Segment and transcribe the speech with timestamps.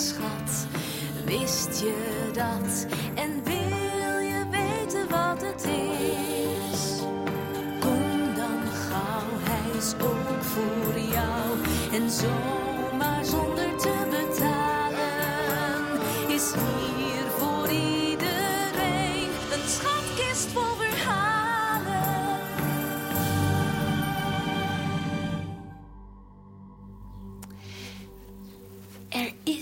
[0.00, 0.66] schat.
[1.24, 2.86] Wist je dat?
[3.14, 7.00] En wil je weten wat het is?
[7.80, 11.58] Kom dan gauw, hij is ook voor jou.
[11.92, 15.10] En zomaar zonder te betalen
[16.28, 16.89] is hier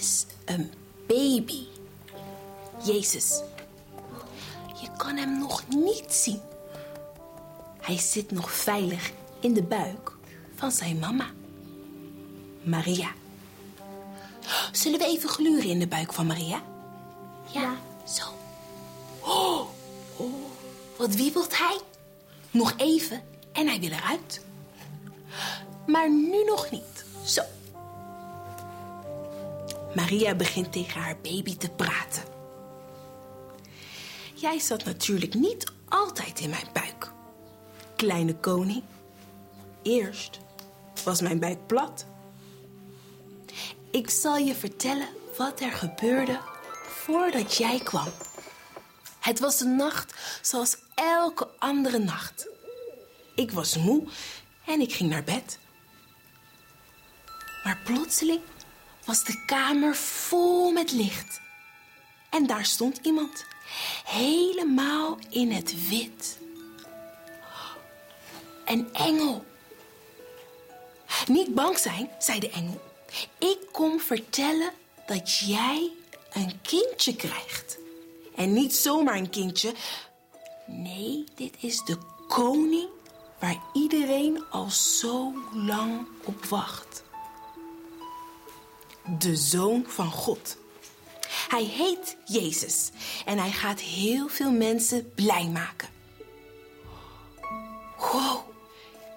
[0.08, 0.72] is een
[1.06, 1.66] baby.
[2.84, 3.42] Jezus.
[4.80, 6.40] Je kan hem nog niet zien.
[7.80, 10.12] Hij zit nog veilig in de buik
[10.54, 11.30] van zijn mama.
[12.62, 13.10] Maria.
[14.72, 16.62] Zullen we even gluren in de buik van Maria?
[17.52, 18.24] Ja, zo.
[19.20, 19.68] Oh,
[20.16, 20.44] oh,
[20.96, 21.78] wat wiebelt hij?
[22.50, 24.40] Nog even en hij wil eruit.
[25.86, 27.04] Maar nu nog niet.
[27.24, 27.42] Zo.
[29.94, 32.22] Maria begint tegen haar baby te praten.
[34.34, 37.10] Jij zat natuurlijk niet altijd in mijn buik,
[37.96, 38.82] kleine koning.
[39.82, 40.38] Eerst
[41.04, 42.06] was mijn buik plat.
[43.90, 46.40] Ik zal je vertellen wat er gebeurde
[46.86, 48.08] voordat jij kwam.
[49.20, 52.48] Het was een nacht zoals elke andere nacht.
[53.34, 54.08] Ik was moe
[54.66, 55.58] en ik ging naar bed.
[57.64, 58.40] Maar plotseling
[59.08, 61.40] was de kamer vol met licht.
[62.30, 63.44] En daar stond iemand,
[64.04, 66.38] helemaal in het wit.
[68.64, 69.44] Een engel.
[71.26, 72.80] Niet bang zijn, zei de engel.
[73.38, 74.72] Ik kom vertellen
[75.06, 75.90] dat jij
[76.32, 77.78] een kindje krijgt.
[78.36, 79.74] En niet zomaar een kindje.
[80.66, 81.98] Nee, dit is de
[82.28, 82.88] koning
[83.38, 87.06] waar iedereen al zo lang op wacht
[89.18, 90.56] de Zoon van God.
[91.48, 92.90] Hij heet Jezus
[93.24, 95.88] en hij gaat heel veel mensen blij maken.
[97.98, 98.40] Wow,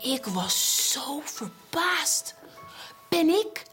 [0.01, 2.35] ik was zo verbaasd.
[3.09, 3.63] Ben ik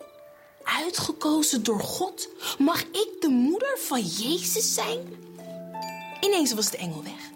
[0.62, 2.28] uitgekozen door God?
[2.58, 5.16] Mag ik de moeder van Jezus zijn?
[6.20, 7.30] Ineens was de engel weg.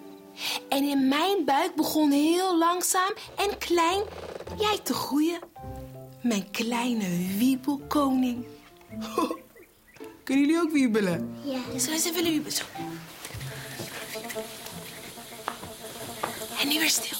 [0.69, 4.03] En in mijn buik begon heel langzaam en klein
[4.59, 5.38] jij te groeien.
[6.22, 8.47] Mijn kleine wiebelkoning.
[10.25, 11.34] Kunnen jullie ook wiebelen?
[11.44, 11.60] Ja.
[11.64, 12.53] Zullen we eens even wiebelen?
[12.53, 12.64] Zo.
[16.60, 17.19] En nu weer stil.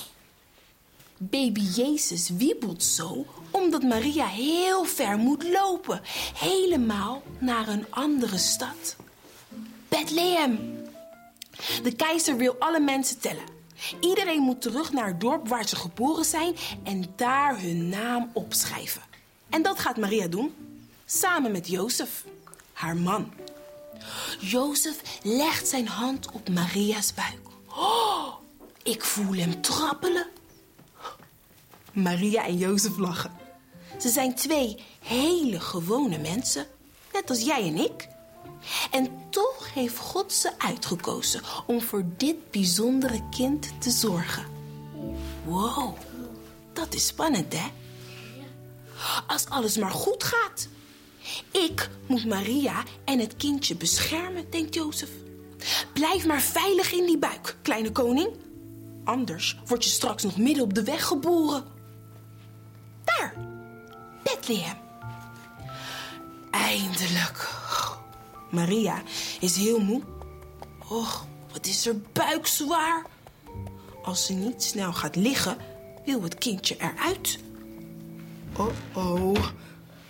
[1.19, 6.01] Baby Jezus wiebelt zo omdat Maria heel ver moet lopen.
[6.35, 8.97] Helemaal naar een andere stad.
[9.89, 10.81] Bethlehem.
[11.83, 13.45] De keizer wil alle mensen tellen.
[14.01, 19.03] Iedereen moet terug naar het dorp waar ze geboren zijn en daar hun naam opschrijven.
[19.49, 20.55] En dat gaat Maria doen,
[21.19, 22.25] samen met Jozef,
[22.73, 23.33] haar man.
[24.41, 27.41] Jozef legt zijn hand op Maria's buik.
[27.69, 28.35] Oh,
[28.83, 30.27] ik voel hem trappelen.
[31.93, 33.33] Maria en Jozef lachen.
[34.01, 36.67] Ze zijn twee hele gewone mensen,
[37.13, 38.09] net als jij en ik.
[38.91, 44.47] En toch heeft God ze uitgekozen om voor dit bijzondere kind te zorgen.
[45.45, 45.97] Wow,
[46.73, 47.67] dat is spannend, hè?
[49.27, 50.69] Als alles maar goed gaat.
[51.51, 55.11] Ik moet Maria en het kindje beschermen, denkt Jozef.
[55.93, 58.29] Blijf maar veilig in die buik, kleine koning.
[59.05, 61.65] Anders word je straks nog midden op de weg geboren.
[63.05, 63.35] Daar,
[64.23, 64.77] Bethlehem.
[66.51, 67.51] Eindelijk.
[68.51, 69.03] Maria
[69.41, 70.03] is heel moe.
[70.89, 73.07] Och, wat is er buik zwaar.
[74.03, 75.57] Als ze niet snel gaat liggen,
[76.05, 77.39] wil het kindje eruit.
[78.57, 79.47] Oh-oh.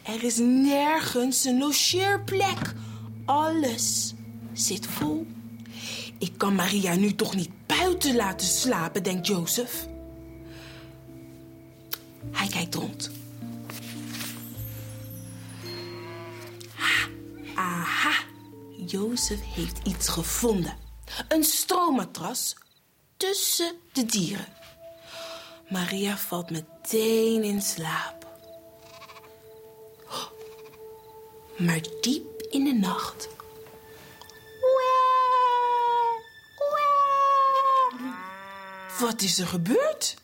[0.03, 2.73] Er is nergens een logeerplek.
[3.25, 4.15] Alles
[4.53, 5.27] zit vol.
[6.19, 9.87] Ik kan Maria nu toch niet buiten laten slapen, denkt Jozef.
[12.31, 13.11] Hij kijkt rond.
[16.79, 17.07] Ah,
[17.55, 18.25] aha,
[18.87, 20.77] Jozef heeft iets gevonden.
[21.29, 22.57] Een stroommatras
[23.17, 24.47] tussen de dieren.
[25.69, 28.22] Maria valt meteen in slaap.
[31.67, 33.29] Maar diep in de nacht.
[39.01, 40.17] Wat is er gebeurd?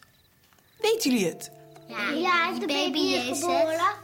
[0.80, 1.50] Weten jullie het?
[2.14, 3.94] Ja, de baby is geboren.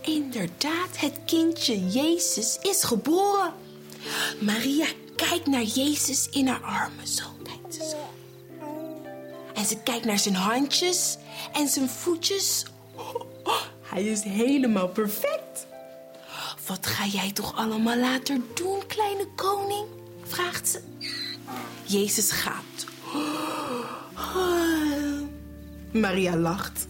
[0.00, 3.52] Inderdaad, het kindje Jezus is geboren.
[4.40, 4.86] Maria
[5.16, 7.06] kijkt naar Jezus in haar armen.
[7.06, 8.08] Zo kijkt ze zo.
[9.54, 11.16] En ze kijkt naar zijn handjes
[11.52, 12.64] en zijn voetjes.
[12.94, 15.66] Oh, hij is helemaal perfect.
[16.66, 19.86] Wat ga jij toch allemaal later doen, kleine koning?
[20.22, 20.80] vraagt ze.
[21.84, 22.86] Jezus gaat.
[26.02, 26.86] Maria lacht.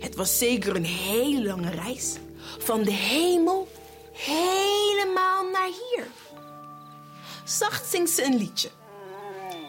[0.00, 2.16] Het was zeker een hele lange reis.
[2.58, 3.72] Van de hemel
[4.12, 6.06] helemaal naar hier.
[7.44, 8.70] Zacht zingt ze een liedje.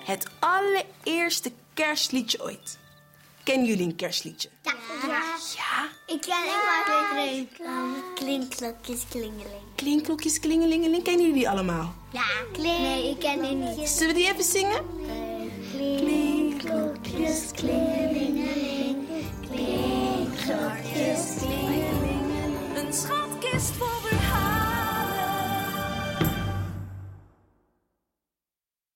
[0.03, 2.77] Het allereerste kerstliedje ooit.
[3.43, 4.49] Kennen jullie een kerstliedje?
[4.61, 4.73] Ja.
[5.55, 5.68] Ja?
[6.09, 7.85] Ik ken ik maar
[8.15, 9.63] Klinkklokjes klingeling.
[9.75, 11.03] Klinkklokjes, klingelingeling.
[11.03, 11.93] Kennen jullie die allemaal?
[12.11, 12.79] Ja, klink.
[12.79, 13.89] Nee, ik ken die niet.
[13.89, 14.85] Zullen we die even zingen?
[15.75, 17.98] Klinkklokjes klingeling.